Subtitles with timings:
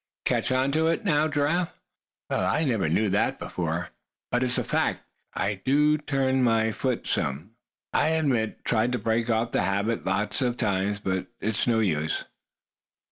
[0.25, 1.73] Catch on to it, now, Giraffe?"
[2.27, 3.89] "Well, I never knew that before;
[4.31, 5.03] but it's a fact,
[5.35, 7.51] Thad, I do turn that foot some,
[7.93, 8.65] I admit.
[8.65, 12.25] Tried to break off the habit lots of times, but it's no use."